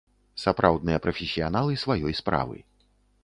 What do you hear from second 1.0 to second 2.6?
прафесіяналы сваёй справы.